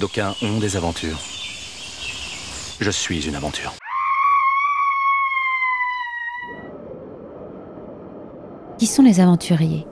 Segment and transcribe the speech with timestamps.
[0.00, 1.18] D'aucuns ont des aventures.
[2.80, 3.74] Je suis une aventure.
[8.78, 9.86] Qui sont les aventuriers?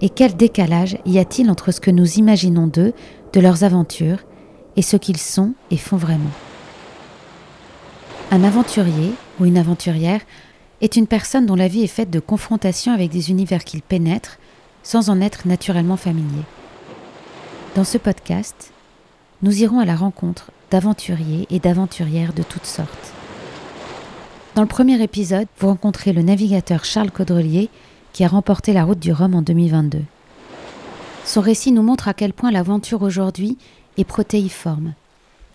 [0.00, 2.92] Et quel décalage y a-t-il entre ce que nous imaginons d'eux,
[3.32, 4.20] de leurs aventures,
[4.76, 6.30] et ce qu'ils sont et font vraiment?
[8.30, 10.20] Un aventurier ou une aventurière
[10.82, 14.38] est une personne dont la vie est faite de confrontations avec des univers qu'il pénètre
[14.84, 16.44] sans en être naturellement familier.
[17.74, 18.72] Dans ce podcast,
[19.42, 23.12] nous irons à la rencontre d'aventuriers et d'aventurières de toutes sortes.
[24.54, 27.70] Dans le premier épisode, vous rencontrez le navigateur Charles Caudrelier
[28.12, 30.02] qui a remporté la route du Rhum en 2022.
[31.24, 33.56] Son récit nous montre à quel point l'aventure aujourd'hui
[33.96, 34.94] est protéiforme.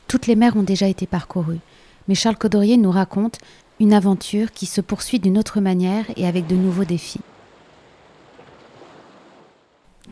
[0.08, 1.60] Toutes les mers ont déjà été parcourues,
[2.08, 3.40] mais Charles Caudrelier nous raconte
[3.80, 7.20] une aventure qui se poursuit d'une autre manière et avec de nouveaux défis.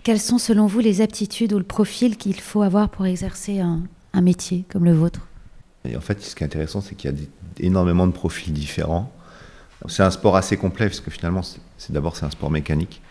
[0.03, 3.83] Quelles sont selon vous les aptitudes ou le profil qu'il faut avoir pour exercer un,
[4.21, 5.27] métier comme le vôtre?
[5.85, 7.17] En fait, ce qui est intéressant, c'est qu'il y a
[7.59, 9.13] énormément de profils différents.
[9.87, 13.01] C'est un sport assez complet, parce que finalement, c'est d'abord c'est un sport mécanique.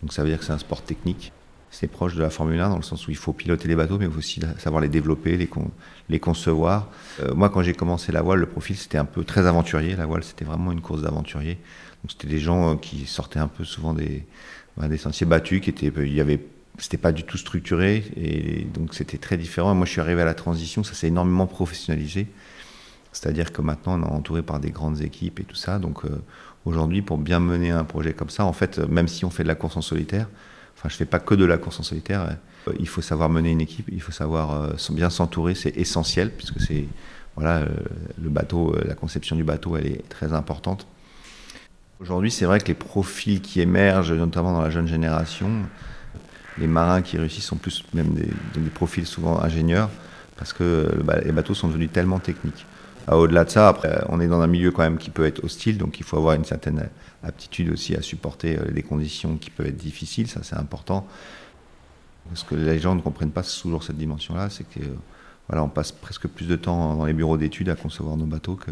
[0.00, 1.32] Donc ça veut dire que c'est un sport technique.
[1.70, 3.98] C'est proche de la Formule 1 dans le sens où il faut piloter les bateaux,
[3.98, 6.88] mais il faut aussi savoir les développer, les, concevoir.
[7.20, 9.96] Euh, moi, quand j'ai commencé la voile, le profil c'était un peu très aventurier.
[9.96, 11.58] La voile, c'était vraiment une course d'aventurier.
[12.02, 14.24] Donc c'était des gens euh, qui sortaient un peu souvent des,
[14.86, 16.40] des sentiers battus, qui étaient, il y avait,
[16.78, 19.74] c'était pas du tout structuré, et donc c'était très différent.
[19.74, 22.28] moi, je suis arrivé à la transition, ça s'est énormément professionnalisé.
[23.12, 25.78] C'est-à-dire que maintenant, on est entouré par des grandes équipes et tout ça.
[25.78, 26.22] Donc euh,
[26.64, 29.48] aujourd'hui, pour bien mener un projet comme ça, en fait, même si on fait de
[29.48, 30.28] la course en solitaire,
[30.76, 32.38] enfin, je fais pas que de la course en solitaire.
[32.68, 36.30] Euh, il faut savoir mener une équipe, il faut savoir euh, bien s'entourer, c'est essentiel
[36.30, 36.84] puisque c'est
[37.34, 37.64] voilà
[38.20, 40.86] le bateau, la conception du bateau, elle est très importante.
[42.00, 45.50] Aujourd'hui, c'est vrai que les profils qui émergent, notamment dans la jeune génération,
[46.56, 49.90] les marins qui réussissent sont plus même des, des profils souvent ingénieurs,
[50.36, 50.88] parce que
[51.24, 52.66] les bateaux sont devenus tellement techniques.
[53.08, 55.42] Ah, au-delà de ça, après, on est dans un milieu quand même qui peut être
[55.42, 56.88] hostile, donc il faut avoir une certaine
[57.24, 61.06] aptitude aussi à supporter les euh, conditions qui peuvent être difficiles, ça c'est important.
[62.34, 64.84] Ce que les gens ne comprennent pas toujours cette dimension-là, c'est que
[65.48, 68.56] voilà, on passe presque plus de temps dans les bureaux d'études à concevoir nos bateaux
[68.56, 68.70] que,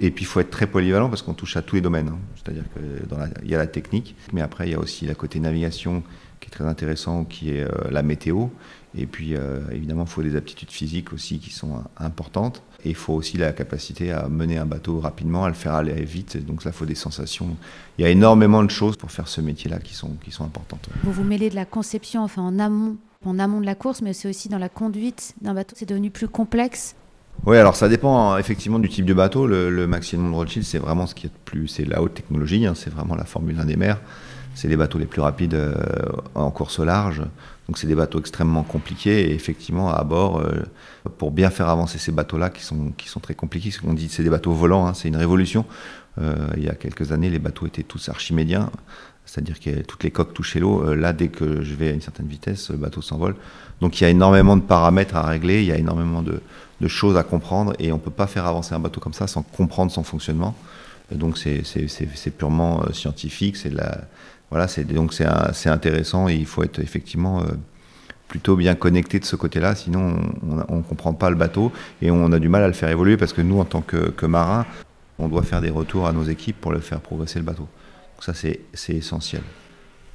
[0.00, 2.08] et puis il faut être très polyvalent parce qu'on touche à tous les domaines.
[2.08, 2.18] Hein.
[2.36, 6.02] C'est-à-dire qu'il y a la technique, mais après il y a aussi la côté navigation
[6.40, 8.46] qui est très intéressant, qui est euh, la météo.
[8.96, 12.62] Et puis euh, évidemment, il faut des aptitudes physiques aussi qui sont importantes.
[12.84, 16.02] Et il faut aussi la capacité à mener un bateau rapidement, à le faire aller
[16.04, 16.44] vite.
[16.44, 17.56] Donc ça, il faut des sensations.
[17.98, 20.88] Il y a énormément de choses pour faire ce métier-là qui sont, importantes.
[21.04, 24.28] Vous vous mêlez de la conception, en amont, en amont de la course, mais c'est
[24.28, 25.74] aussi dans la conduite d'un bateau.
[25.78, 26.96] C'est devenu plus complexe
[27.46, 29.46] oui, alors ça dépend hein, effectivement du type de bateau.
[29.46, 32.74] Le, le Maximum Rothschild, c'est vraiment ce qui est plus, c'est la haute technologie, hein,
[32.74, 33.98] c'est vraiment la Formule 1 des mers.
[34.54, 35.74] C'est les bateaux les plus rapides euh,
[36.34, 37.22] en course au large.
[37.68, 40.64] Donc c'est des bateaux extrêmement compliqués et effectivement à bord, euh,
[41.18, 44.24] pour bien faire avancer ces bateaux-là qui sont, qui sont très compliqués, on dit c'est
[44.24, 45.64] des bateaux volants, hein, c'est une révolution.
[46.20, 48.70] Euh, il y a quelques années, les bateaux étaient tous archimédiens,
[49.26, 50.94] c'est-à-dire que toutes les coques touchaient l'eau.
[50.94, 53.36] là, dès que je vais à une certaine vitesse, le bateau s'envole.
[53.80, 56.40] Donc il y a énormément de paramètres à régler, il y a énormément de,
[56.86, 59.42] choses à comprendre et on ne peut pas faire avancer un bateau comme ça sans
[59.42, 60.54] comprendre son fonctionnement.
[61.12, 63.72] donc c'est purement euh, scientifique, c'est
[64.50, 67.46] voilà, donc c'est intéressant et il faut être effectivement euh,
[68.28, 70.16] plutôt bien connecté de ce côté-là, sinon
[70.68, 71.70] on ne comprend pas le bateau
[72.02, 74.10] et on a du mal à le faire évoluer parce que nous en tant que,
[74.10, 74.66] que marins,
[75.18, 77.68] on doit faire des retours à nos équipes pour le faire progresser le bateau.
[78.20, 79.42] Donc ça c'est essentiel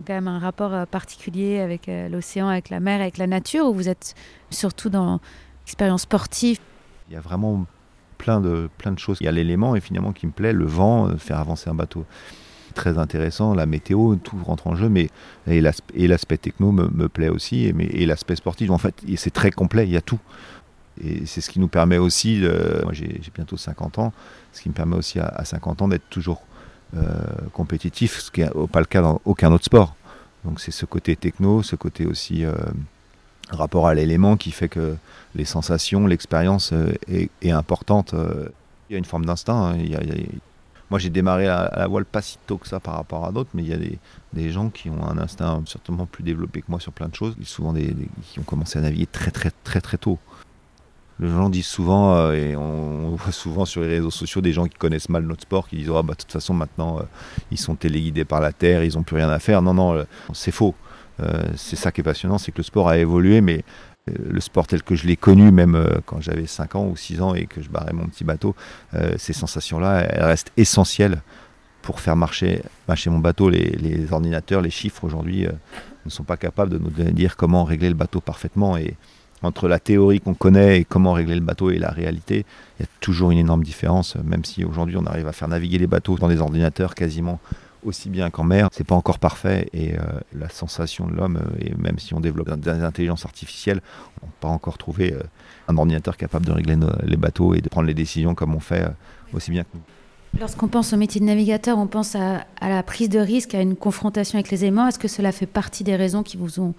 [0.06, 3.74] quand même un rapport euh, particulier avec l'océan, avec la mer, avec la nature, ou
[3.74, 4.14] vous êtes
[4.52, 5.20] surtout dans
[5.66, 6.60] expérience sportive?
[7.08, 7.66] Il y a vraiment
[8.18, 9.18] plein de, plein de choses.
[9.22, 11.74] Il y a l'élément, et finalement, qui me plaît, le vent, euh, faire avancer un
[11.74, 12.06] bateau.
[12.76, 15.10] Très intéressant, la météo, tout rentre en jeu, mais
[15.48, 19.86] et l'aspect techno me, plaît aussi, et, et l'aspect sportif, en fait, c'est très complet,
[19.88, 20.20] il y a tout.
[21.02, 22.42] Et c'est ce qui nous permet aussi,
[22.84, 24.14] moi j'ai bientôt 50 ans,
[24.54, 26.55] ce qui me permet aussi à, 50 ans d'être toujours euh,
[27.54, 29.96] compétitif, ce qui n'est pas le cas dans aucun autre sport.
[30.46, 32.54] Donc c'est ce côté techno, ce côté aussi euh,
[33.50, 34.96] rapport à l'élément qui fait que
[35.34, 36.94] les sensations, l'expérience euh,
[37.42, 38.14] est, importante.
[38.14, 38.50] Euh.
[38.90, 39.74] Il y a une forme d'instinct.
[39.74, 39.78] Hein.
[40.92, 43.50] Moi, j'ai démarré à, la voile pas si tôt que ça par rapport à d'autres,
[43.56, 43.98] mais il y a
[44.34, 47.36] des, gens qui ont un instinct certainement plus développé que moi sur plein de choses.
[47.44, 47.96] Souvent, des,
[48.32, 50.20] qui ont commencé à naviguer très, très, très, très tôt.
[51.20, 54.66] Les gens disent souvent, euh, et on, voit souvent sur les réseaux sociaux des gens
[54.66, 57.00] qui connaissent mal notre sport, qui disent oh, bah, de toute façon maintenant
[57.52, 59.62] ils sont téléguidés par la terre, ils n'ont plus rien à faire.
[59.62, 60.76] Non, non, c'est faux.
[61.22, 63.64] Euh, c'est ça qui est passionnant, c'est que le sport a évolué, mais
[64.10, 66.96] euh, le sport tel que je l'ai connu, même euh, quand j'avais 5 ans ou
[66.96, 68.56] 6 ans et que je barrais mon petit bateau,
[69.18, 71.22] ces sensations-là, elles restent essentielles
[71.82, 72.64] pour faire marcher,
[73.08, 73.50] mon bateau.
[73.50, 75.48] Les, ordinateurs, les chiffres aujourd'hui
[76.06, 78.78] ne sont pas capables de nous dire comment régler le bateau parfaitement.
[78.78, 78.96] Et
[79.46, 82.46] entre la théorie qu'on connaît et comment régler le bateau et la réalité,
[82.80, 84.16] il y a toujours une énorme différence.
[84.24, 87.40] Même si aujourd'hui on arrive à faire naviguer les bateaux dans des ordinateurs quasiment
[87.86, 90.00] aussi bien qu'en mer, c'est pas encore parfait et euh,
[90.38, 93.82] la sensation de l'homme, euh, et même si on développe des intelligences artificielles,
[94.22, 95.22] on n'a pas encore trouvé euh,
[95.68, 98.86] un ordinateur capable de régler les bateaux et de prendre les décisions comme on fait
[99.34, 99.82] aussi bien que nous.
[100.40, 103.76] Lorsqu'on pense au métier de navigateur, on pense à, la prise de risque, à une
[103.76, 104.88] confrontation avec les aimants.
[104.88, 106.74] Est-ce que cela fait partie des raisons qui vous ont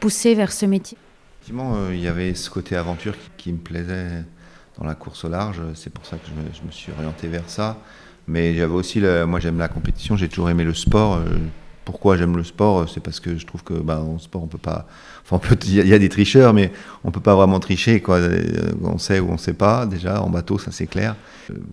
[0.00, 0.98] poussé vers ce métier?
[1.40, 4.24] Effectivement, euh, il y avait ce côté aventure qui, me plaisait
[4.78, 5.62] dans la course au large.
[5.74, 7.78] C'est pour ça que je me, suis orienté vers ça.
[8.28, 11.14] Mais j'avais aussi, moi j'aime la compétition, j'ai toujours aimé le sport.
[11.14, 11.38] Euh,
[11.86, 12.86] pourquoi j'aime le sport?
[12.90, 14.86] C'est parce que je trouve que bah, en sport on peut pas.
[15.24, 16.72] Enfin, il y, a des tricheurs, mais
[17.04, 18.02] on peut pas vraiment tricher.
[18.02, 18.16] Quoi.
[18.16, 19.86] Euh, on sait ou on sait pas.
[19.86, 21.16] Déjà en bateau, ça c'est clair.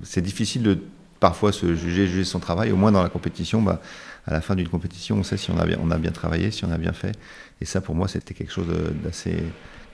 [0.01, 0.79] C'est difficile de
[1.19, 2.71] parfois se juger, juger son travail.
[2.71, 3.81] Au moins dans la compétition, bah,
[4.27, 6.51] à la fin d'une compétition, on sait si on a, bien, on a bien travaillé,
[6.51, 7.13] si on a bien fait.
[7.61, 8.67] Et ça, pour moi, c'était quelque chose
[9.03, 9.37] d'assez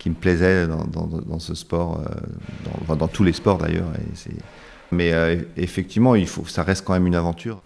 [0.04, 3.88] qui me plaisait dans, ce sport, euh, dans, tous les sports d'ailleurs.
[4.92, 7.62] Mais euh, effectivement, il faut, ça reste quand même une aventure.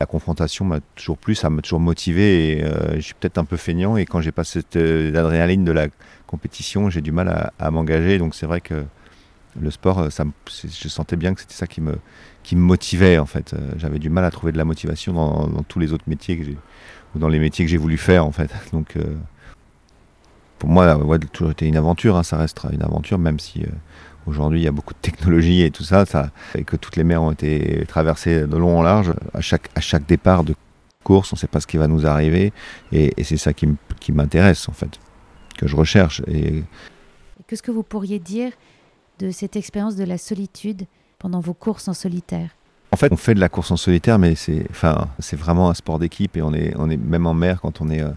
[0.00, 2.64] La confrontation m'a toujours plu, ça m'a toujours motivé.
[2.64, 5.86] Euh, je suis peut-être un peu feignant et quand j'ai pas cette adrénaline de la
[6.26, 8.18] compétition, j'ai du mal à, m'engager.
[8.18, 8.84] Donc c'est vrai que
[9.58, 11.94] le sport, je sentais bien que c'était ça qui me,
[12.46, 13.54] qui me motivait en fait.
[13.54, 16.44] Euh, j'avais du mal à trouver de la motivation dans, tous les autres métiers que
[16.44, 16.56] j'ai,
[17.14, 18.50] ou dans les métiers que j'ai voulu faire en fait.
[18.72, 19.16] Donc euh,
[20.60, 23.64] pour moi, ça a toujours été une aventure, hein, ça restera une aventure, même si
[24.26, 26.04] aujourd'hui il y a beaucoup de technologie et tout ça,
[26.54, 29.12] et que toutes les mers ont été traversées de long en large.
[29.34, 30.54] À chaque, à chaque départ de
[31.02, 32.52] course, on ne sait pas ce qui va nous arriver,
[32.92, 34.98] et, c'est ça qui, qui m'intéresse en fait,
[35.58, 36.22] que je recherche.
[36.28, 36.62] Et...
[37.48, 38.52] Qu'est-ce que vous pourriez dire
[39.18, 40.86] de cette expérience de la solitude
[41.26, 42.50] pendant vos courses en solitaire
[42.92, 45.74] En fait, on fait de la course en solitaire, mais c'est, enfin, c'est vraiment un
[45.74, 48.10] sport d'équipe et on est, on est même en mer quand on est, euh,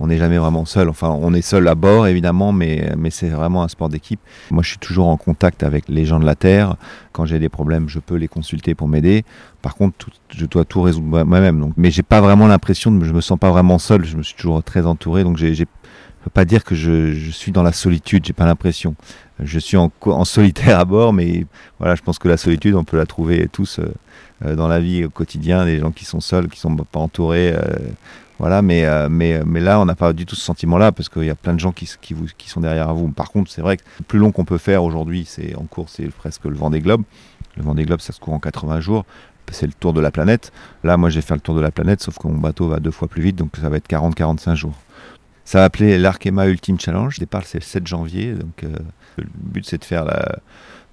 [0.00, 0.88] on n'est jamais vraiment seul.
[0.88, 4.18] Enfin, on est seul à bord évidemment, mais, mais c'est vraiment un sport d'équipe.
[4.50, 6.74] Moi, je suis toujours en contact avec les gens de la terre.
[7.12, 9.24] Quand j'ai des problèmes, je peux les consulter pour m'aider.
[9.62, 11.60] Par contre, je dois tout résoudre moi-même.
[11.60, 14.04] Donc, mais j'ai pas vraiment l'impression de, je me sens pas vraiment seul.
[14.04, 15.66] Je me suis toujours très entouré, donc j'ai,
[16.28, 18.24] pas dire que je, suis dans la solitude.
[18.24, 18.94] J'ai pas l'impression
[19.40, 21.46] je suis en, solitaire à bord, mais
[21.78, 23.92] voilà, je pense que la solitude, on peut la trouver tous euh,
[24.44, 27.52] euh, dans la vie au quotidien, des gens qui sont seuls, qui sont pas entourés.
[27.52, 27.60] Euh,
[28.38, 31.30] voilà, mais, mais, mais là, on n'a pas du tout ce sentiment-là, parce qu'il y
[31.30, 33.08] a plein de gens qui, qui, qui sont derrière vous.
[33.08, 35.88] Par contre, c'est vrai que le plus long qu'on peut faire aujourd'hui, c'est en cours,
[35.88, 37.02] c'est presque le vent des globes.
[37.56, 39.04] Le vent des globes, ça se court en 80 jours.
[39.50, 40.52] C'est le tour de la planète.
[40.84, 42.92] Là, moi, j'ai fait le tour de la planète, sauf que mon bateau va deux
[42.92, 44.74] fois plus vite, donc ça va être 40-45 jours.
[45.48, 47.16] Ça va appeler l'Arkema Ultimate Challenge.
[47.16, 48.66] Le départ, c'est le 7 janvier, donc
[49.16, 50.40] le but, c'est de faire la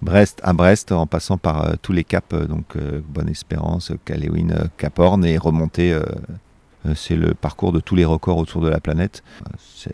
[0.02, 3.92] Brest à Brest en passant par euh, tous les caps, euh, donc euh, Bonne Espérance,
[4.06, 6.00] Calewin, Cap Horn et remonter.
[6.96, 9.24] c'est le parcours de tous les records autour de la planète.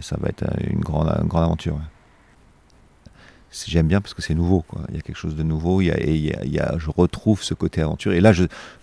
[0.01, 1.79] ça va être une grande, grande aventure.
[3.65, 4.63] J'aime bien parce que c'est nouveau.
[4.89, 5.81] Il y a quelque chose de nouveau.
[5.81, 6.33] Et
[6.77, 8.13] je retrouve ce côté aventure.
[8.13, 8.31] Et là,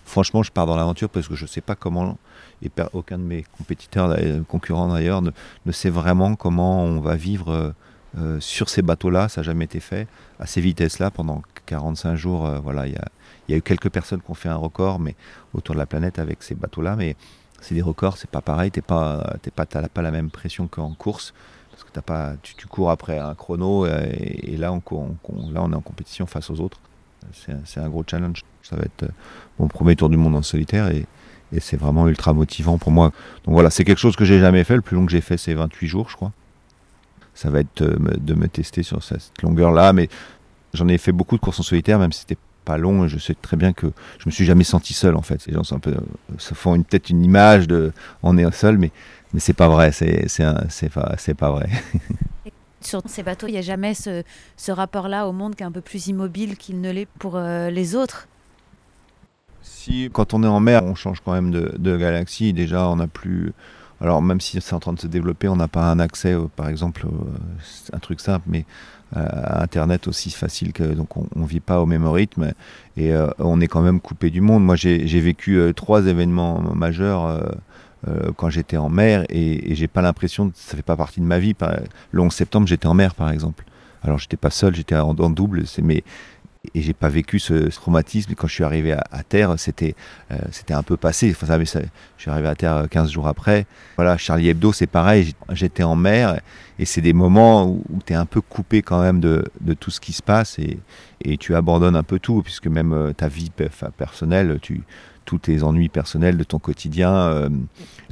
[0.05, 2.17] franchement, je pars dans l'aventure parce que je ne sais pas comment,
[2.61, 4.15] et aucun de mes compétiteurs,
[4.47, 7.73] concurrents d'ailleurs, ne, sait vraiment comment on va vivre
[8.17, 10.07] euh, sur ces bateaux-là, ça n'a jamais été fait,
[10.39, 12.45] à ces vitesses-là, pendant 45 jours.
[12.47, 12.97] Euh, voilà, il
[13.47, 15.15] y a, eu quelques personnes qui ont fait un record mais
[15.53, 17.15] autour de la planète avec ces bateaux-là, mais
[17.61, 21.33] c'est des records, c'est pas pareil, tu pas, pas, pas la même pression qu'en course,
[21.71, 24.81] parce que as pas, tu, cours après un chrono, euh, et, là, on,
[25.51, 26.79] là, on est en compétition face aux autres.
[27.65, 28.43] C'est un gros challenge.
[28.63, 29.11] Ça va être
[29.59, 31.05] mon premier tour du monde en solitaire, et,
[31.53, 33.11] et c'est vraiment ultra motivant pour moi.
[33.45, 34.75] Donc voilà, c'est quelque chose que j'ai jamais fait.
[34.75, 36.31] Le plus long que j'ai fait, c'est 28 jours, je crois
[37.39, 39.93] ça va être euh, de me tester sur cette longueur-là.
[39.93, 40.09] Mais
[40.73, 43.07] j'en ai fait beaucoup de courses en solitaire, même si c'était pas long.
[43.07, 43.87] Je sais très bien que
[44.19, 45.45] je me suis jamais senti seul en fait.
[45.47, 45.95] Les gens euh,
[46.37, 48.91] se font peut-être une image de on est seul, mais
[49.33, 49.91] mais c'est pas vrai.
[49.91, 50.89] C'est c'est
[51.33, 51.69] pas vrai.
[52.81, 54.23] Sur ces bateaux, il n'y a jamais ce,
[54.55, 57.69] ce rapport-là au monde qui est un peu plus immobile qu'il ne l'est pour euh,
[57.69, 58.27] les autres.
[60.11, 62.53] Quand on est en mer, on change quand même de, galaxie.
[62.53, 63.53] Déjà, on n'a plus,
[64.01, 66.69] alors même si c'est en train de se développer, on n'a pas un accès, par
[66.69, 67.05] exemple,
[67.93, 68.65] un truc simple, mais
[69.17, 72.53] euh, à Internet aussi facile que donc on, ne vit pas au même rythme
[72.95, 74.63] et euh, on est quand même coupé du monde.
[74.63, 77.55] Moi, j'ai vécu euh, trois événements majeurs.
[78.37, 81.39] quand j'étais en mer et, et j'ai pas l'impression ça fait pas partie de ma
[81.39, 81.55] vie.
[82.11, 83.65] le 11 septembre, j'étais en mer, par exemple.
[84.03, 86.03] Alors j'étais pas seul, j'étais en, en, double, mais
[86.73, 88.33] et j'ai pas vécu ce, traumatisme.
[88.35, 89.95] quand je suis arrivé à, terre, c'était
[90.31, 91.31] euh, c'était un peu passé.
[91.31, 91.79] Enfin, ça, ça,
[92.17, 93.65] je suis arrivé à terre 15 euh, jours après.
[93.95, 95.33] Voilà, Charlie Hebdo, c'est pareil.
[95.51, 96.41] J'étais en mer
[96.77, 99.91] et c'est des moments où, tu es un peu coupé quand même de, de, tout
[99.91, 100.79] ce qui se passe et,
[101.23, 103.51] et tu abandonnes un peu tout, puisque même euh, ta vie
[103.97, 104.83] personnelle, tu
[105.29, 107.51] tous tes ennuis personnels de ton quotidien,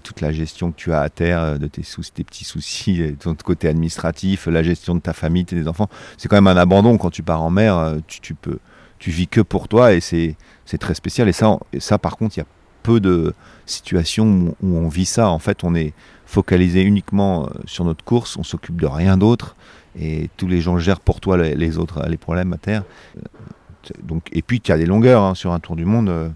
[0.03, 1.81] toute la gestion que tu as à terre de tes,
[2.13, 5.89] tes petits soucis, de ton côté administratif, la gestion de ta famille, tes enfants.
[6.17, 7.95] C'est quand même un abandon quand tu pars en mer.
[8.05, 8.59] Tu, tu peux,
[8.99, 10.37] tu vis que pour toi et c'est
[10.79, 11.27] très spécial.
[11.27, 12.47] Et ça, ça, par contre, il y a
[12.83, 13.33] peu de
[13.65, 15.27] situations où, on vit ça.
[15.29, 15.93] En fait, on est
[16.27, 19.55] focalisé uniquement sur notre course, on s'occupe de rien d'autre
[19.99, 22.83] et tous les gens gèrent pour toi les, autres les problèmes à terre.
[24.03, 26.31] Donc, et puis, tu as des longueurs hein, sur un tour du monde.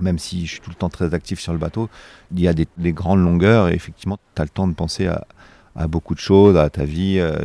[0.00, 1.88] Euh, même si je suis tout le temps très actif sur le bateau,
[2.32, 5.26] il y a des, grandes longueurs et effectivement, tu as le temps de penser à,
[5.86, 7.18] beaucoup de choses, à ta vie.
[7.18, 7.36] Euh,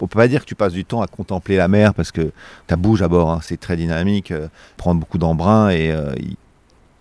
[0.00, 2.30] on peut pas dire que tu passes du temps à contempler la mer parce que
[2.68, 5.92] tu bouge à bord, hein, c'est très dynamique, euh, prendre beaucoup d'embrun et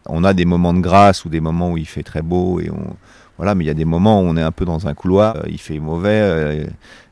[0.07, 2.71] on a des moments de grâce ou des moments où il fait très beau et
[2.71, 2.95] on,
[3.37, 5.37] voilà, mais il y a des moments où on est un peu dans un couloir,
[5.47, 6.67] il fait mauvais,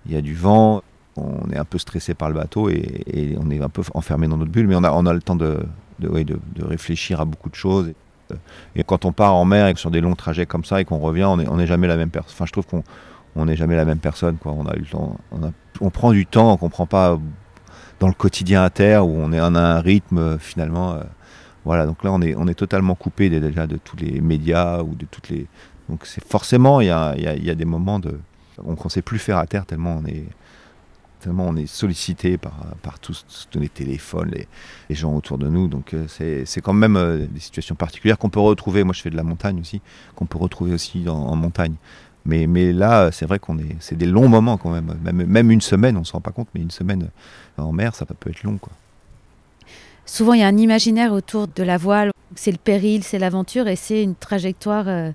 [0.08, 0.82] il y a du vent,
[1.18, 4.38] on est un peu stressé par le bateau et, on est un peu enfermé dans
[4.38, 5.60] notre bulle, mais on a, on a le temps de,
[6.00, 7.94] de, de, réfléchir à beaucoup de choses.
[8.76, 10.98] Et, quand on part en mer et sur des longs trajets comme ça et qu'on
[10.98, 12.34] revient, on n'est on est jamais la même personne.
[12.34, 12.84] Enfin, je trouve qu'on
[13.36, 14.38] on n'est jamais la même personne.
[14.38, 14.54] Quoi.
[14.54, 17.20] On a eu le temps, on, on prend du temps qu'on prend pas
[18.00, 20.94] dans le quotidien à terre où on, est, on a un rythme finalement.
[20.94, 21.04] Euh,
[21.66, 24.96] voilà, donc là on est, on est totalement coupé déjà de tous les médias ou
[24.96, 25.48] de toutes les.
[25.90, 28.20] Donc forcément il y a, y, y a, des moments de,
[28.64, 30.26] on ne sait plus faire à terre tellement on est
[31.20, 34.32] tellement on est sollicité par, par tous, les téléphones,
[34.90, 35.68] les, gens autour de nous.
[35.68, 38.84] Donc euh, c'est quand même euh, des situations particulières qu'on peut retrouver.
[38.84, 39.82] Moi, je fais de la montagne aussi,
[40.16, 41.76] qu'on peut retrouver aussi en montagne.
[42.26, 44.96] Mais, mais là, c'est vrai qu'on est, c'est des longs moments quand même.
[45.04, 45.26] même.
[45.26, 47.10] Même une semaine, on ne se rend pas compte, mais une semaine
[47.58, 48.58] en mer, ça peut être long.
[48.58, 48.74] Quoi.
[50.06, 52.12] Souvent, il y a un imaginaire autour de la voile.
[52.36, 54.88] C'est le péril, c'est l'aventure, et c'est une trajectoire.
[54.88, 55.12] Euh,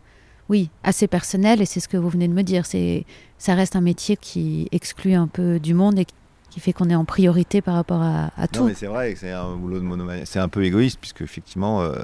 [0.50, 2.66] oui, assez personnel, et c'est ce que vous venez de me dire.
[2.66, 3.06] C'est,
[3.38, 6.06] ça reste un métier qui exclut un peu du monde et
[6.50, 8.62] qui fait qu'on est en priorité par rapport à, tout.
[8.62, 10.22] Non, mais c'est vrai que c'est un boulot de monomanie.
[10.24, 11.94] C'est un peu égoïste, puisque effectivement, euh,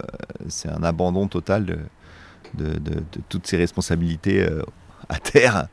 [0.47, 1.77] c'est un abandon total de,
[2.55, 4.63] de, de, toutes ses responsabilités euh,
[5.09, 5.67] à terre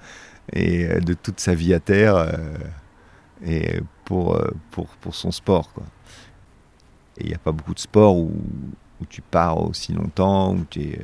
[0.51, 2.27] et euh, de toute sa vie à terre
[3.45, 5.71] et pour, pour, pour son sport.
[5.73, 5.83] Quoi.
[7.19, 8.33] Et il n'y a pas beaucoup de sports où,
[8.99, 10.99] où, tu pars aussi longtemps, où tu es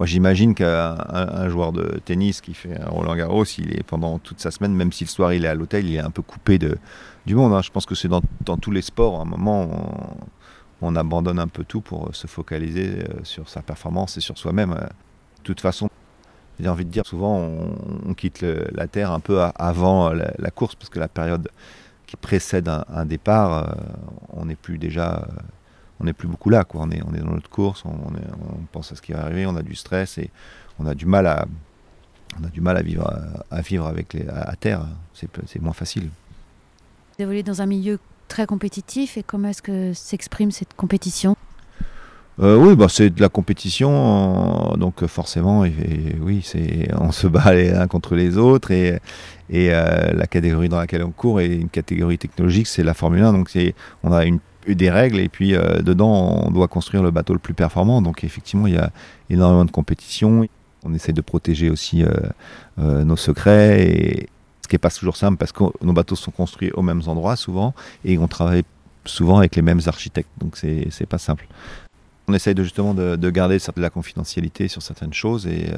[0.00, 4.40] moi, j'imagine qu'un joueur de tennis qui fait un Roland Garros, il est pendant toute
[4.40, 6.58] sa semaine, même si le soir il est à l'hôtel, il est un peu coupé
[6.58, 6.78] de,
[7.26, 7.52] du monde.
[7.52, 7.60] Hein.
[7.60, 8.22] Je pense que c'est dans,
[8.56, 9.68] tous les sports, à un moment,
[10.80, 14.70] on, abandonne un peu tout pour se focaliser euh, sur sa performance et sur soi-même.
[14.70, 15.90] De toute façon,
[16.58, 20.88] j'ai envie de dire, souvent, on, quitte la Terre un peu avant la, course, parce
[20.88, 21.50] que la période
[22.06, 23.72] qui précède un, départ, euh,
[24.30, 25.28] on n'est plus déjà
[26.00, 26.64] on n'est plus beaucoup là.
[26.64, 26.82] Quoi.
[26.82, 27.98] On, est, on est dans notre course, on,
[28.72, 30.30] pense à ce qui va arriver, on a du stress et
[30.78, 31.46] on a du mal à,
[32.40, 33.12] on a du mal à vivre,
[33.50, 34.86] à, vivre avec les, à, terre.
[35.14, 36.10] C'est moins facile.
[37.18, 41.36] Vous évoluez dans un milieu très compétitif et comment est-ce que s'exprime cette compétition?
[42.38, 45.60] Euh, oui, bah, c'est de la compétition, donc forcément,
[46.22, 48.98] oui, c'est on se bat les uns contre les autres et,
[49.50, 53.24] et euh, la catégorie dans laquelle on court est une catégorie technologique, c'est la Formule
[53.24, 53.50] 1, donc
[54.02, 57.38] on a une des règles et puis euh, dedans on doit construire le bateau le
[57.38, 58.02] plus performant.
[58.02, 58.90] Donc effectivement il y a
[59.28, 60.46] énormément de compétition.
[60.84, 62.08] On essaie de protéger aussi euh,
[62.78, 64.28] euh, nos secrets et
[64.62, 67.36] ce qui n'est pas toujours simple parce que nos bateaux sont construits aux mêmes endroits
[67.36, 67.74] souvent
[68.04, 68.62] et on travaille
[69.04, 70.30] souvent avec les mêmes architectes.
[70.38, 71.46] Donc c'est pas simple.
[72.28, 75.72] On essaye justement de, garder de la confidentialité sur certaines choses et,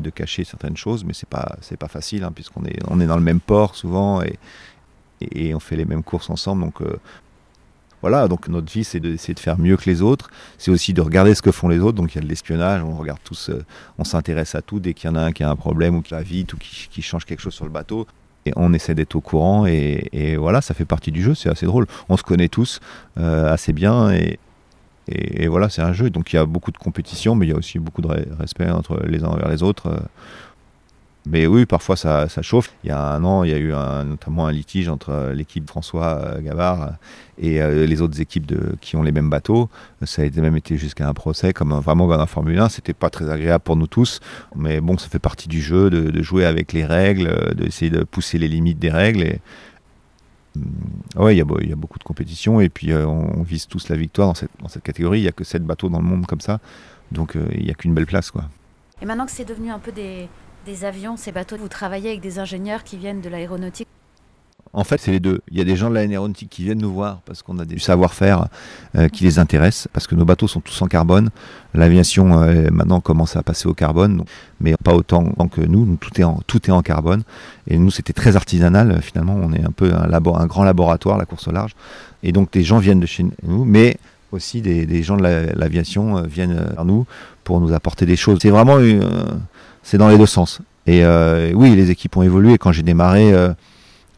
[0.00, 3.16] de cacher certaines choses, mais c'est pas pas facile hein, puisqu'on est on est dans
[3.16, 4.38] le même port souvent et,
[5.20, 6.62] et on fait les mêmes courses ensemble.
[6.62, 6.80] Donc
[8.00, 10.30] voilà, donc notre vie, c'est d'essayer de faire mieux que les autres.
[10.56, 11.96] C'est aussi de regarder ce que font les autres.
[11.96, 13.64] Donc il y a de l'espionnage, on regarde tous, euh,
[13.98, 14.78] on s'intéresse à tout.
[14.78, 16.58] Dès qu'il y en a un qui a un problème ou qui va vite ou
[16.58, 18.06] qui, change quelque chose sur le bateau,
[18.46, 19.66] et on essaie d'être au courant.
[19.66, 21.86] Et, voilà, ça fait partie du jeu, c'est assez drôle.
[22.08, 22.80] On se connaît tous
[23.18, 24.38] euh, assez bien et,
[25.08, 26.10] et, voilà, c'est un jeu.
[26.10, 28.70] Donc il y a beaucoup de compétition, mais il y a aussi beaucoup de respect
[28.70, 29.90] entre les uns envers les autres.
[31.30, 32.72] Mais oui, parfois ça, chauffe.
[32.84, 33.72] Il y a un an, il y a eu
[34.06, 38.96] notamment un litige entre euh, l'équipe François euh, Gavard euh, et les autres équipes qui
[38.96, 39.68] ont les mêmes bateaux.
[40.04, 42.70] Ça a même été jusqu'à un procès, comme vraiment dans la Formule 1.
[42.70, 44.20] C'était pas très agréable pour nous tous,
[44.56, 48.38] mais bon, ça fait partie du jeu de, jouer avec les règles, d'essayer de pousser
[48.38, 49.22] les limites des règles.
[49.22, 49.40] Et,
[50.56, 54.28] mm, ouais, il y, a, beaucoup de compétitions et puis on, vise tous la victoire
[54.28, 55.20] dans cette, dans cette catégorie.
[55.20, 56.58] Il n'y a que 7 bateaux dans le monde comme ça,
[57.12, 58.44] donc il n'y a qu'une belle place, quoi.
[59.00, 60.28] Et maintenant que c'est devenu un peu des,
[60.66, 63.88] des avions, ces bateaux, vous travaillez avec des ingénieurs qui viennent de l'aéronautique
[64.72, 65.40] en fait, c'est les deux.
[65.50, 67.78] Il y a des gens de l'aéronautique qui viennent nous voir parce qu'on a des
[67.78, 68.48] savoir-faire
[68.96, 71.30] euh, qui les intéressent, parce que nos bateaux sont tous en carbone.
[71.74, 74.24] L'aviation euh, maintenant commence à passer au carbone,
[74.60, 75.96] mais pas autant que nous.
[75.96, 77.22] tout est en tout est en carbone.
[77.66, 79.00] Et nous, c'était très artisanal.
[79.02, 81.74] Finalement, on est un peu un, un grand laboratoire, la course au large.
[82.22, 83.96] Et donc, des gens viennent de chez nous, mais
[84.32, 87.06] aussi des, gens de l'aviation viennent vers nous
[87.44, 88.38] pour nous apporter des choses.
[88.42, 88.78] C'est vraiment,
[89.88, 90.60] c'est dans les deux sens.
[90.86, 91.02] Et
[91.54, 92.58] oui, les équipes ont évolué.
[92.58, 93.32] Quand j'ai démarré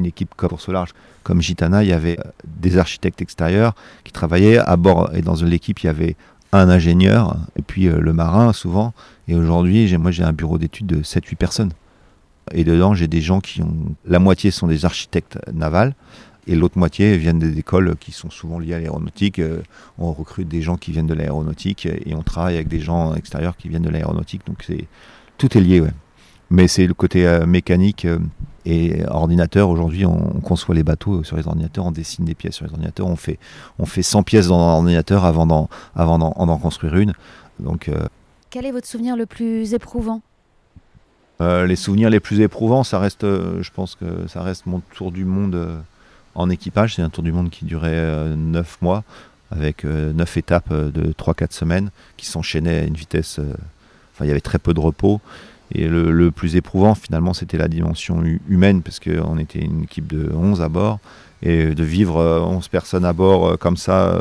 [0.01, 0.91] une équipe comme large,
[1.23, 5.11] comme Gitana, il y avait des architectes extérieurs qui travaillaient à bord.
[5.15, 6.17] Et dans l'équipe, il y avait
[6.53, 8.95] un ingénieur et puis le marin souvent.
[9.29, 11.73] Et aujourd'hui, moi j'ai un bureau d'études de 7-8 personnes.
[12.53, 13.77] Et dedans, j'ai des gens qui ont.
[14.05, 15.95] La moitié sont des architectes navals.
[16.49, 19.39] Et l'autre moitié viennent des écoles qui sont souvent liées à l'aéronautique.
[19.39, 19.61] Euh,
[19.99, 23.57] on recrute des gens qui viennent de l'aéronautique et on travaille avec des gens extérieurs
[23.57, 24.45] qui viennent de l'aéronautique.
[24.47, 24.89] Donc c'est
[25.41, 25.93] tout est lié, ouais.
[26.51, 28.19] Mais c'est le côté euh, mécanique euh,
[28.65, 29.69] et ordinateur.
[29.69, 33.07] Aujourd'hui, on, conçoit les bateaux sur les ordinateurs, on dessine des pièces sur les ordinateurs,
[33.07, 33.39] on fait,
[33.79, 37.15] on fait 100 pièces dans l'ordinateur avant d'en, avant d'en, construire une.
[37.59, 37.91] Donc,
[38.51, 40.23] Quel est votre souvenir le plus éprouvant?
[41.41, 44.81] Euh, les souvenirs les plus éprouvants, ça reste, euh, je pense que ça reste mon
[44.95, 45.79] tour du monde euh,
[46.35, 46.97] en équipage.
[46.97, 49.05] C'est un tour du monde qui durait 9 mois,
[49.51, 53.41] avec 9 étapes de 3-4 semaines, qui s'enchaînaient à une vitesse.
[54.21, 55.21] Il y avait très peu de repos.
[55.73, 60.33] Et le, plus éprouvant, finalement, c'était la dimension humaine, parce qu'on était une équipe de
[60.35, 60.99] 11 à bord.
[61.43, 64.19] Et de vivre 11 personnes à bord comme ça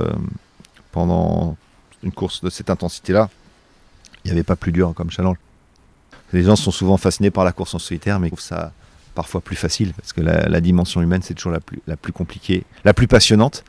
[0.91, 1.57] pendant
[2.03, 3.29] une course de cette intensité-là,
[4.23, 5.37] il n'y avait pas plus dur comme challenge.
[6.33, 8.71] Les gens sont souvent fascinés par la course en solitaire, mais je trouve ça
[9.15, 12.63] parfois plus facile, parce que la, dimension humaine, c'est toujours la plus, la plus compliquée,
[12.85, 13.63] la plus passionnante.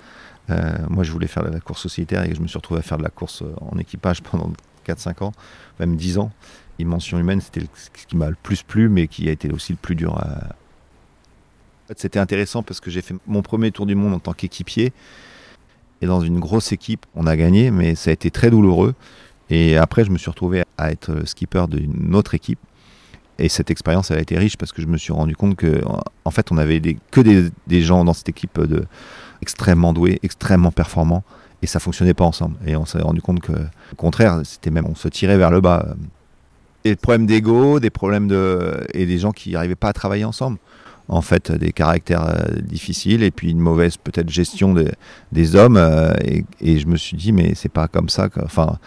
[0.51, 2.99] Euh, moi, je voulais faire la course solitaire et je me suis retrouvé à faire
[2.99, 4.53] de la course en équipage pendant
[4.93, 5.33] 4-5 ans,
[5.79, 6.31] même 10 ans.
[6.79, 9.79] Dimension humaine, c'était ce qui m'a le plus plu, mais qui a été aussi le
[9.79, 10.57] plus dur à...
[11.97, 14.93] C'était intéressant parce que j'ai fait mon premier tour du monde en tant qu'équipier.
[16.01, 18.95] Et dans une grosse équipe, on a gagné, mais ça a été très douloureux.
[19.51, 22.61] Et après, je me suis retrouvé à être skipper d'une autre équipe.
[23.39, 25.83] Et cette expérience, elle a été riche parce que je me suis rendu compte que,
[26.25, 26.81] en fait, on avait
[27.11, 27.21] que
[27.67, 28.61] des, gens dans cette équipe
[29.43, 31.25] extrêmement doués, extrêmement performants,
[31.63, 32.57] et ça fonctionnait pas ensemble.
[32.67, 35.61] Et on s'est rendu compte que, au contraire, c'était même, on se tirait vers le
[35.61, 35.95] bas.
[36.85, 40.59] Des problèmes d'ego, des problèmes de, et des gens qui n'arrivaient pas à travailler ensemble.
[41.09, 44.75] En fait, des caractères euh, difficiles et puis une mauvaise peut-être gestion
[45.33, 45.77] des hommes.
[45.77, 46.15] Euh,
[46.61, 48.29] et, je me suis dit, mais c'est pas comme ça.
[48.45, 48.79] Enfin,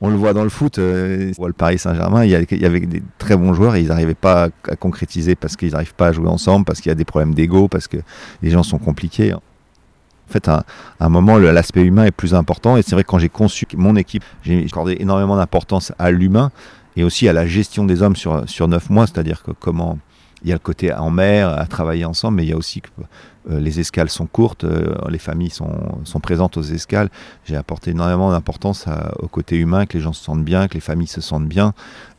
[0.00, 2.80] on le voit dans le foot, euh, on voit le Paris Saint-Germain, il y, avait
[2.80, 6.12] des très bons joueurs et ils n'arrivaient pas à, concrétiser parce qu'ils n'arrivent pas à
[6.12, 7.98] jouer ensemble, parce qu'il y a des problèmes d'ego, parce que
[8.42, 9.32] les gens sont compliqués.
[10.28, 10.64] En fait, à,
[11.00, 12.76] un moment, l'aspect humain est plus important.
[12.76, 16.50] Et c'est vrai que quand j'ai conçu mon équipe, j'ai accordé énormément d'importance à l'humain
[16.96, 19.98] et aussi à la gestion des hommes sur, sur neuf mois, c'est-à-dire que comment
[20.44, 22.82] il y a le côté en mer, à travailler ensemble, mais il y a aussi
[22.82, 22.88] que
[23.50, 25.72] euh, les escales sont courtes, euh, les familles sont,
[26.04, 27.08] sont, présentes aux escales.
[27.46, 28.86] J'ai apporté énormément d'importance
[29.18, 31.72] au côté humain, que les gens se sentent bien, que les familles se sentent bien,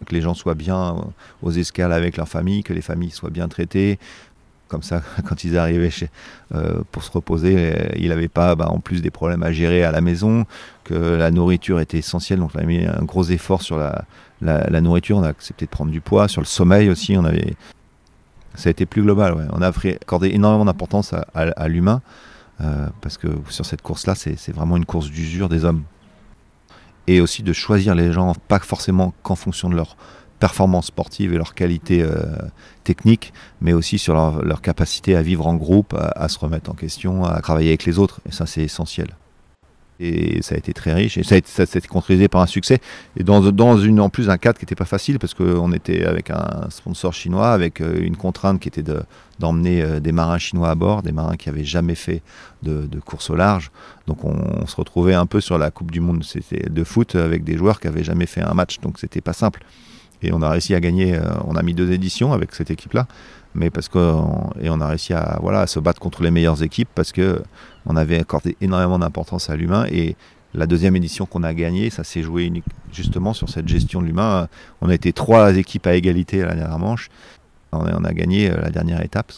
[0.06, 0.96] que les gens soient bien
[1.44, 4.00] aux escales avec leur famille, que les familles soient bien traitées.
[4.68, 6.10] Comme ça, quand ils arrivaient chez,
[6.54, 9.92] euh, pour se reposer, il n'avait pas bah, en plus des problèmes à gérer à
[9.92, 10.46] la maison,
[10.84, 12.40] que la nourriture était essentielle.
[12.40, 15.92] Donc on a mis un gros effort sur la, nourriture, on a accepté de prendre
[15.92, 17.56] du poids, sur le sommeil aussi, on avait
[18.56, 19.50] ça a été plus global.
[19.52, 22.02] On a accordé énormément d'importance à, l'humain,
[22.62, 25.84] euh, parce que sur cette course-là, c'est vraiment une course d'usure des hommes.
[27.08, 29.96] Et aussi de choisir les gens, pas forcément qu'en fonction de leur
[30.48, 32.12] performance sportive et leur qualité euh,
[32.84, 37.26] technique, mais aussi sur leur, capacité à vivre en groupe, à, se remettre en question,
[37.26, 38.22] à travailler avec les autres.
[38.30, 39.08] Et ça, c'est essentiel.
[40.00, 41.18] Et ça a été très riche.
[41.18, 42.78] Et ça, s'est concrétisé par un succès.
[43.18, 43.42] Et dans,
[43.80, 47.12] une, en plus un cadre qui n'était pas facile, parce qu'on était avec un sponsor
[47.12, 48.84] chinois, avec euh, une contrainte qui était
[49.40, 52.22] d'emmener euh, des marins chinois à bord, des marins qui n'avaient jamais fait
[52.62, 53.72] de, course au large.
[54.06, 56.24] Donc on, se retrouvait un peu sur la Coupe du Monde
[56.70, 58.80] de foot avec des joueurs qui n'avaient jamais fait un match.
[58.82, 59.66] Donc c'était pas simple.
[60.22, 63.08] Et on a réussi à gagner, euh, on a mis deux éditions avec cette équipe-là
[63.58, 63.98] mais parce que
[64.62, 67.42] et on a réussi à voilà à se battre contre les meilleures équipes parce que
[67.86, 70.18] on avait accordé énormément d'importance à l'humain et
[70.56, 72.52] la deuxième édition qu'on a gagnée, ça s'est joué
[72.94, 74.48] justement sur cette gestion de l'humain.
[74.82, 77.10] On a été trois équipes à égalité à la dernière manche.
[77.74, 79.34] On a, on a gagné euh, la dernière étape,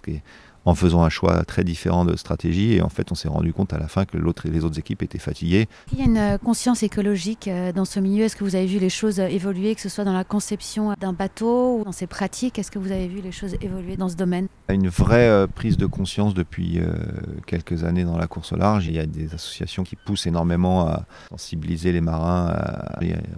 [0.67, 2.73] en faisant un choix très différent de stratégie.
[2.73, 4.77] Et en fait, on s'est rendu compte à la fin que l'autre et les autres
[4.77, 5.67] équipes étaient fatiguées.
[5.93, 8.25] Il y a une euh, conscience écologique euh, dans ce milieu?
[8.25, 10.93] Est-ce que vous avez vu les choses euh, évoluer, que ce soit dans la conception
[10.99, 12.59] d'un bateau ou dans ses pratiques?
[12.59, 14.47] Est-ce que vous avez vu les choses évoluer dans ce domaine?
[14.67, 16.81] Il y a une vraie prise de conscience depuis
[17.45, 18.87] quelques années dans la course au large.
[18.87, 22.53] Il y a des associations qui poussent énormément à sensibiliser les marins.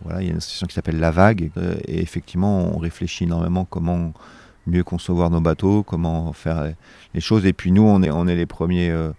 [0.04, 1.52] voilà, il y a une association qui s'appelle La Vague.
[1.88, 4.14] Et effectivement, on réfléchit énormément comment
[4.68, 6.74] mieux concevoir nos bateaux, comment faire
[7.14, 7.46] les choses.
[7.46, 9.12] Et puis nous, on est, les premiers euh,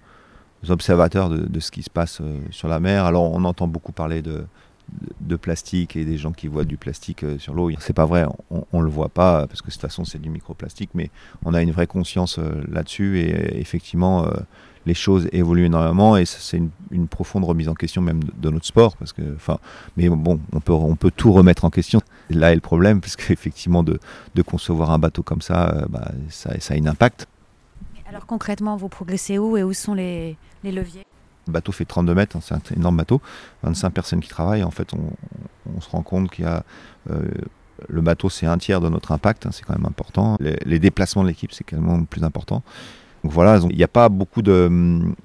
[0.69, 3.05] observateurs de, ce qui se passe euh, sur la mer.
[3.05, 4.45] Alors on entend beaucoup parler de,
[5.21, 7.71] de plastique et des gens qui voient du plastique euh, sur l'eau.
[7.79, 10.31] C'est pas vrai, on, ne le voit pas parce que de toute façon c'est du
[10.31, 11.11] microplastique, mais
[11.45, 14.27] on a une vraie conscience euh, là-dessus et effectivement
[14.87, 18.97] les choses évoluent énormément et c'est une, profonde remise en question même de, notre sport
[18.97, 19.59] parce que enfin
[19.97, 22.01] mais bon on peut on peut tout remettre en question
[22.31, 24.01] là est le problème parce qu'effectivement de,
[24.35, 27.27] de concevoir un bateau comme ça bah, ça, ça a un impact
[28.09, 31.05] alors concrètement vous progressez où et où sont les, les leviers?
[31.47, 33.21] Le bateau fait 32 mètres, hein, c'est un énorme bateau,
[33.63, 34.63] 25 personnes qui travaillent.
[34.63, 36.65] En fait, on, se rend compte qu'il y a.
[37.11, 37.23] Euh,
[37.89, 40.37] le bateau, c'est un tiers de notre impact, hein, c'est quand même important.
[40.41, 42.63] Les, déplacements de l'équipe, c'est quand même plus important.
[43.25, 44.71] Donc voilà, il n'y a pas beaucoup de,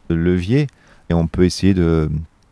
[0.09, 0.67] leviers
[1.09, 2.09] et on peut essayer de,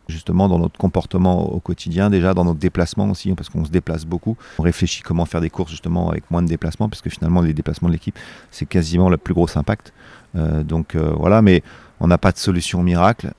[0.08, 4.04] justement dans notre comportement au quotidien, déjà dans notre déplacement aussi, parce qu'on se déplace
[4.04, 4.36] beaucoup.
[4.58, 7.54] On réfléchit comment faire des courses justement avec moins de déplacements, parce que finalement les
[7.54, 8.18] déplacements de l'équipe,
[8.50, 9.92] c'est quasiment le plus gros impact.
[10.36, 11.62] Euh, donc euh, voilà, mais
[12.00, 13.32] on n'a pas de solution miracle.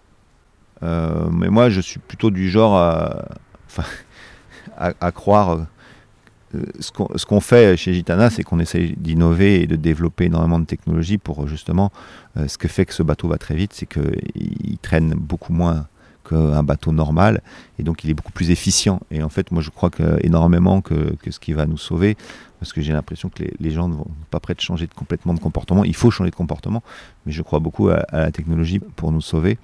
[0.83, 2.75] Euh, mais moi, je suis plutôt du genre
[4.77, 5.67] à, croire.
[6.55, 10.65] Euh, ce qu'on fait chez Gitana, c'est qu'on essaye d'innover et de développer énormément de
[10.65, 11.91] technologies pour justement.
[12.37, 15.87] Euh, ce que fait que ce bateau va très vite, c'est qu'il traîne beaucoup moins
[16.27, 17.41] qu'un bateau normal
[17.77, 18.99] et donc il est beaucoup plus efficient.
[19.11, 22.15] Et en fait, moi je crois énormément que, ce qui va nous sauver,
[22.59, 25.39] parce que j'ai l'impression que les, gens ne vont pas prêts de changer complètement de
[25.39, 25.83] comportement.
[25.83, 26.81] Il faut changer de comportement,
[27.25, 29.57] mais je crois beaucoup à la technologie pour nous sauver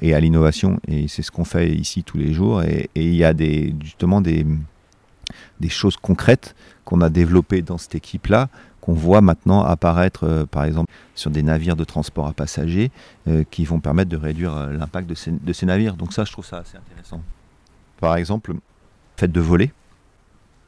[0.00, 0.78] et à l'innovation.
[0.88, 2.62] Et c'est ce qu'on fait ici tous les jours.
[2.62, 3.32] Et, il y a
[3.82, 4.46] justement des,
[5.68, 6.54] choses concrètes
[6.84, 8.48] qu'on a développées dans cette équipe-là,
[8.80, 12.92] qu'on voit maintenant apparaître, euh, par exemple, sur des navires de transport à passagers,
[13.26, 15.96] euh, qui vont permettre de réduire euh, l'impact de ces, navires.
[15.96, 17.20] Donc ça, je trouve ça assez intéressant.
[17.98, 18.60] Par exemple, le
[19.16, 19.72] fait de voler.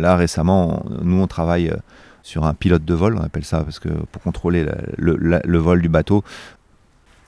[0.01, 1.73] Là, récemment, nous, on travaille
[2.23, 5.81] sur un pilote de vol, on appelle ça, parce que pour contrôler le, le vol
[5.81, 6.25] du bateau,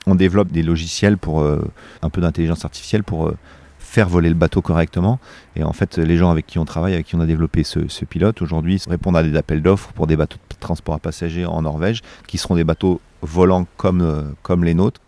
[0.07, 1.61] on développe des logiciels pour euh,
[2.01, 3.37] un peu d'intelligence artificielle pour euh,
[3.79, 5.19] faire voler le bateau correctement.
[5.55, 8.05] Et en fait, les gens avec qui on travaille, avec qui on a développé ce,
[8.05, 11.61] pilote, aujourd'hui, répondent à des appels d'offres pour des bateaux de transport à passagers en
[11.61, 15.01] Norvège, qui seront des bateaux volants comme, euh, comme les nôtres.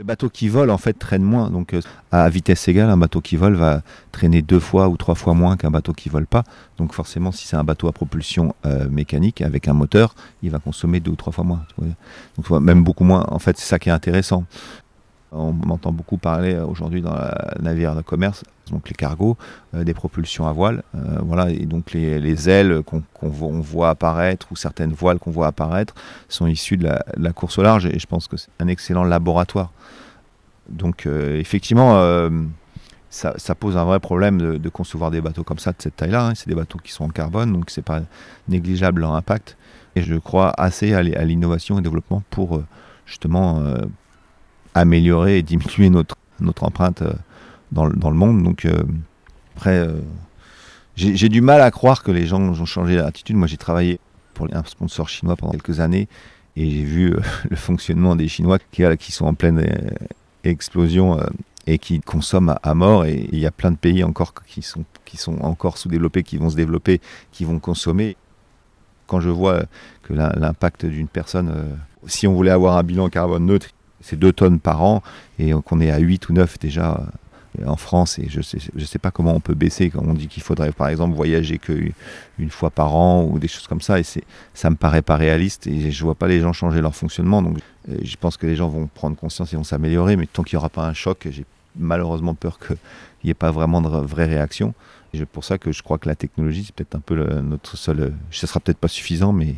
[0.00, 1.50] Les bateaux qui volent, en fait, traînent moins.
[1.50, 3.82] Donc, euh, à vitesse égale, un bateau qui vole va
[4.12, 6.42] traîner deux fois ou trois fois moins qu'un bateau qui vole pas.
[6.78, 10.58] Donc, forcément, si c'est un bateau à propulsion euh, mécanique avec un moteur, il va
[10.58, 11.66] consommer deux ou trois fois moins.
[12.38, 13.26] Donc, même beaucoup moins.
[13.28, 14.46] En fait, c'est ça qui est intéressant.
[15.32, 19.36] On entend beaucoup parler euh, aujourd'hui dans la navire de commerce, donc les cargos,
[19.72, 20.82] des propulsions à voile.
[21.22, 25.94] voilà, et donc les, ailes qu'on voit apparaître ou certaines voiles qu'on voit apparaître
[26.28, 27.86] sont issues de la, course au large.
[27.86, 29.72] Et je pense que c'est un excellent laboratoire
[30.70, 32.30] donc euh, effectivement, euh,
[33.10, 36.28] ça, pose un vrai problème de, concevoir des bateaux comme ça, de cette taille-là.
[36.28, 36.34] Hein.
[36.34, 38.02] C'est des bateaux qui sont en carbone, donc c'est pas
[38.48, 39.56] négligeable leur impact.
[39.96, 42.64] Et je crois assez à l'innovation et au développement pour euh,
[43.06, 43.60] justement
[44.74, 46.16] améliorer et diminuer notre,
[46.62, 47.02] empreinte
[47.72, 48.42] dans, le monde.
[48.42, 48.66] Donc
[49.56, 49.86] après,
[50.96, 53.36] j'ai du mal à croire que les gens ont changé d'attitude.
[53.36, 53.98] Moi, j'ai travaillé
[54.34, 56.08] pour un sponsor chinois pendant quelques années
[56.56, 57.14] et j'ai vu
[57.50, 59.64] le fonctionnement des Chinois qui, sont en pleine
[60.44, 61.26] explosion euh,
[61.66, 63.04] et qui consomment à, mort.
[63.04, 66.36] Et il y a plein de pays encore qui sont, qui sont encore sous-développés, qui
[66.36, 67.00] vont se développer,
[67.32, 68.16] qui vont consommer.
[69.06, 69.64] Quand je vois
[70.02, 71.74] que l'impact d'une personne, euh,
[72.06, 73.68] si on voulait avoir un bilan carbone neutre,
[74.00, 75.02] c'est 2 tonnes par an
[75.38, 77.00] et qu'on est à 8 ou 9 déjà
[77.66, 80.28] en France et je sais, je sais pas comment on peut baisser quand on dit
[80.28, 81.92] qu'il faudrait par exemple voyager qu'une
[82.50, 84.04] fois par an ou des choses comme ça et
[84.54, 87.58] ça me paraît pas réaliste et je vois pas les gens changer leur fonctionnement donc
[87.88, 90.56] euh, je pense que les gens vont prendre conscience et vont s'améliorer mais tant qu'il
[90.56, 91.44] n'y aura pas un choc j'ai
[91.76, 92.76] malheureusement peur qu'il
[93.24, 94.74] n'y ait pas vraiment de vraie réaction.
[95.12, 98.14] C'est pour ça que je crois que la technologie c'est peut-être un peu notre seul
[98.30, 99.56] ce sera peut-être pas suffisant mais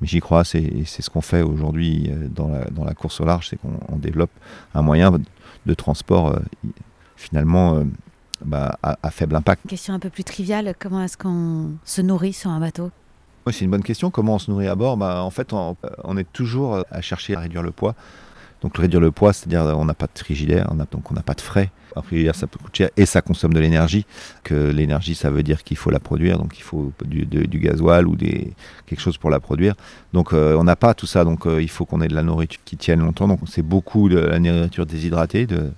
[0.00, 3.24] mais j'y crois, c'est ce qu'on fait aujourd'hui euh, dans la, dans la course au
[3.24, 4.30] large, c'est qu'on développe
[4.74, 5.12] un moyen
[5.66, 6.38] de transport euh,
[7.16, 7.84] finalement euh,
[8.44, 9.66] bah, à, faible impact.
[9.68, 12.90] question un peu plus triviale, comment est-ce qu'on se nourrit sur un bateau?
[13.46, 14.10] Oui, c'est une bonne question.
[14.10, 14.96] Comment on se nourrit à bord?
[14.96, 17.94] Bah, En fait, on, est toujours à chercher à réduire le poids.
[18.64, 21.34] Donc réduire le poids, c'est-à-dire on n'a pas de frigidaire, on donc on n'a pas
[21.34, 21.70] de frais.
[21.94, 24.06] Un frigidaire, ça peut coûter cher et ça consomme de l'énergie.
[24.42, 28.08] Que l'énergie, ça veut dire qu'il faut la produire, donc il faut du, du gasoil
[28.08, 29.74] ou quelque chose pour la produire.
[30.14, 32.22] Donc euh, on n'a pas tout ça, donc euh, il faut qu'on ait de la
[32.22, 33.28] nourriture qui tienne longtemps.
[33.28, 35.70] Donc c'est beaucoup de la nourriture déshydratée, de,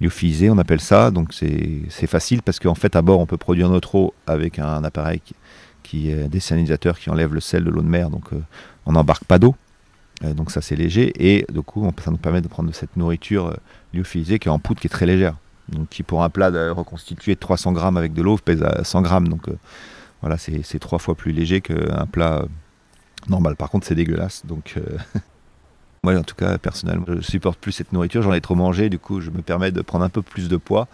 [0.00, 1.10] lyophilisé, on appelle ça.
[1.10, 4.84] Donc c'est facile parce qu'en fait, à bord, on peut produire notre eau avec un
[4.84, 5.20] appareil
[5.82, 8.10] qui, est désalinisateur qui enlève le sel de l'eau de mer.
[8.10, 8.40] Donc euh,
[8.86, 9.54] on n'embarque pas d'eau.
[10.24, 11.12] Euh, donc ça, c'est léger.
[11.18, 13.56] Et du coup, ça nous permet de prendre cette nourriture euh,
[13.94, 15.34] lyophilisée qui est en poudre, qui est très légère.
[15.68, 19.02] Donc qui, pour un plat reconstitué de 300 grammes avec de l'eau, pèse à 100
[19.02, 19.28] grammes.
[19.28, 19.46] Donc
[20.22, 22.44] voilà, c'est trois fois plus léger qu'un plat
[23.28, 23.54] normal.
[23.54, 24.46] Par contre, c'est dégueulasse.
[24.46, 24.76] Donc.
[26.04, 28.22] Moi, en tout cas, personnellement, je supporte plus cette nourriture.
[28.22, 30.56] J'en ai trop mangé, du coup, je me permets de prendre un peu plus de
[30.56, 30.86] poids.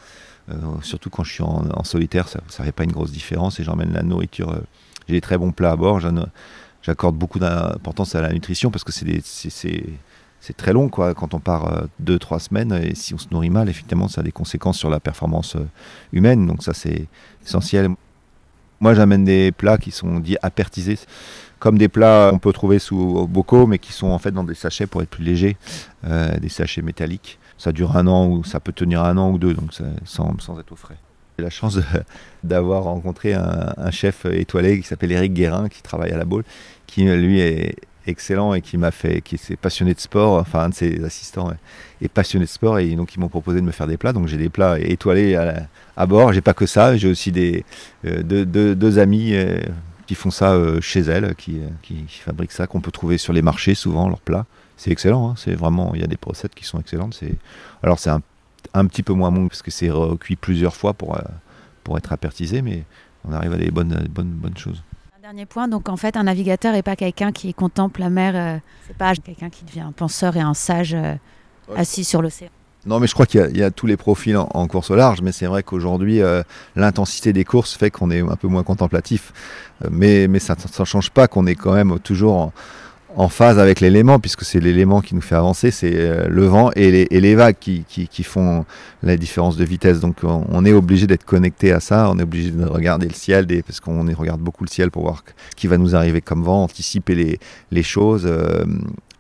[0.51, 3.65] Euh, surtout quand je suis en, solitaire, ça ne fait pas une grosse différence et
[3.65, 4.51] j'emmène la nourriture.
[4.51, 4.61] Euh,
[5.09, 6.01] j'ai des très bons plats à bord.
[6.85, 11.87] J'accorde beaucoup d'importance à la nutrition parce que c'est très long quoi, quand on part
[12.05, 15.01] 2-3 semaines et si on se nourrit mal, effectivement, ça a des conséquences sur la
[15.01, 15.57] performance
[16.13, 16.47] humaine.
[16.47, 17.07] Donc ça, c'est
[17.43, 17.89] essentiel.
[18.81, 20.99] Moi, j'amène des plats qui sont dits apertisés,
[21.59, 24.55] comme des plats qu'on peut trouver sous bocaux, mais qui sont en fait dans des
[24.55, 25.57] sachets pour être plus légers,
[26.05, 27.39] euh, des sachets métalliques.
[27.57, 29.73] Ça dure un an ou ça peut tenir un an ou deux, donc
[30.05, 30.99] sans, sans être au frais.
[31.39, 31.79] J'ai la chance
[32.45, 36.45] d'avoir rencontré un, chef étoilé qui s'appelle Eric Guérin, qui travaille à la Baule,
[36.87, 40.69] qui lui est excellent et qui m'a fait, qui s'est passionné de sport, enfin un
[40.71, 41.51] de ses assistants
[42.01, 44.13] est, passionné de sport et donc ils m'ont proposé de me faire des plats.
[44.13, 45.37] Donc j'ai des plats étoilés
[45.97, 46.33] à, bord.
[46.33, 47.65] J'ai pas que ça, j'ai aussi des
[48.05, 49.59] euh, deux, amis euh,
[50.07, 53.43] qui font ça euh, chez elles, qui, qui, fabriquent ça, qu'on peut trouver sur les
[53.43, 54.47] marchés souvent leurs plats.
[54.77, 55.35] C'est excellent, hein.
[55.37, 57.15] c'est vraiment, il y a des recettes qui sont excellentes.
[57.15, 57.35] C'est
[57.83, 58.21] alors c'est un,
[58.75, 61.19] un, petit peu moins bon parce que c'est cuit plusieurs fois pour
[61.85, 62.85] pour être apertisé, mais
[63.27, 64.83] on arrive à des bonnes bonnes bonnes choses.
[65.35, 68.97] Dernier point, donc en fait, un navigateur n'est pas quelqu'un qui contemple la mer, c'est
[68.97, 70.97] pas quelqu'un qui devient un penseur et un sage
[71.75, 72.51] assis sur l'océan.
[72.87, 75.33] Non, mais je crois qu'il y, a tous les profils en, course au large, mais
[75.33, 76.45] c'est vrai qu'aujourd'hui, euh,
[76.77, 79.33] l'intensité des courses fait qu'on est un peu moins contemplatif.
[79.85, 82.53] Euh, mais, mais ça ne change pas qu'on est quand même toujours en,
[83.17, 86.71] en phase avec l'élément, puisque c'est l'élément qui nous fait avancer, c'est euh, le vent
[86.75, 88.65] et les, et les vagues qui, qui, font
[89.03, 90.01] la différence de vitesse.
[90.01, 93.47] Donc on, est obligé d'être connecté à ça, on est obligé de regarder le ciel,
[93.47, 96.43] des, parce qu'on regarde beaucoup le ciel pour voir ce qui va nous arriver comme
[96.43, 97.39] vent, anticiper les,
[97.71, 98.25] les choses.
[98.27, 98.65] Euh,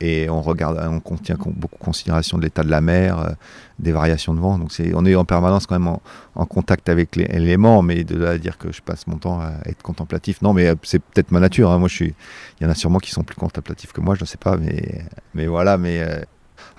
[0.00, 3.30] et on regarde, on contient beaucoup considération de l'état de la mer, euh,
[3.78, 4.58] des variations de vent.
[4.58, 5.96] Donc c'est, on est en permanence quand même
[6.34, 9.52] en, contact avec l'élément, mais de là à dire que je passe mon temps à
[9.66, 11.70] être contemplatif, non, mais c'est peut-être ma nature.
[11.70, 11.78] Hein.
[11.78, 12.14] Moi, je suis,
[12.60, 14.56] il y en a sûrement qui sont plus contemplatifs que moi, je ne sais pas,
[14.56, 15.04] mais,
[15.34, 16.00] mais voilà, mais.
[16.00, 16.20] Euh,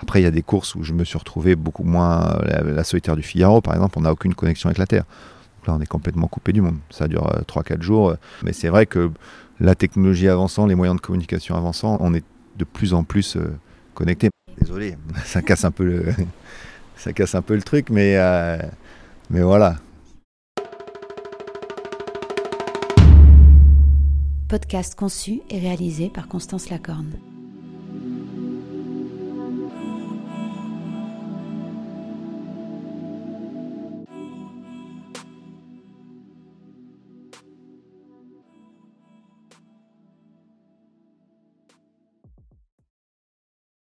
[0.02, 2.38] après, il y a des courses où je me suis retrouvé beaucoup moins.
[2.44, 5.04] La, solitaire du Figaro, par exemple, on n'a aucune connexion avec la Terre.
[5.66, 6.76] Là, on est complètement coupé du monde.
[6.90, 8.14] Ça dure 3-4 euh, jours.
[8.42, 9.10] Mais c'est vrai que
[9.58, 12.24] la technologie avançant, les moyens de communication avançant, on est
[12.56, 13.56] de plus en plus euh,
[13.94, 14.30] connectés.
[14.60, 16.04] Désolé, ça casse un peu le,
[16.96, 18.58] ça casse un peu le truc, mais, euh,
[19.30, 19.76] mais voilà.
[24.48, 27.12] Podcast conçu et réalisé par Constance Lacorne.